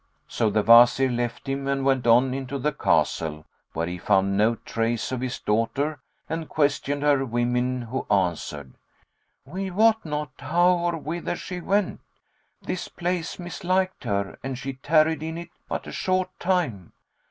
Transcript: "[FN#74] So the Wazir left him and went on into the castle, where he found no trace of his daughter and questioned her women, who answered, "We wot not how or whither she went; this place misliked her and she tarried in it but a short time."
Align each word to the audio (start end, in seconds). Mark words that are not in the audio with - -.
"[FN#74] 0.27 0.31
So 0.33 0.49
the 0.49 0.63
Wazir 0.63 1.11
left 1.11 1.45
him 1.47 1.67
and 1.67 1.85
went 1.85 2.07
on 2.07 2.33
into 2.33 2.57
the 2.57 2.71
castle, 2.73 3.45
where 3.73 3.85
he 3.85 3.99
found 3.99 4.35
no 4.35 4.55
trace 4.55 5.11
of 5.11 5.21
his 5.21 5.37
daughter 5.37 6.01
and 6.27 6.49
questioned 6.49 7.03
her 7.03 7.23
women, 7.23 7.83
who 7.83 8.07
answered, 8.09 8.73
"We 9.45 9.69
wot 9.69 10.03
not 10.03 10.31
how 10.39 10.71
or 10.79 10.97
whither 10.97 11.35
she 11.35 11.59
went; 11.61 12.01
this 12.63 12.87
place 12.87 13.37
misliked 13.37 14.05
her 14.05 14.39
and 14.41 14.57
she 14.57 14.73
tarried 14.73 15.21
in 15.21 15.37
it 15.37 15.49
but 15.69 15.85
a 15.85 15.91
short 15.91 16.31
time." 16.39 16.93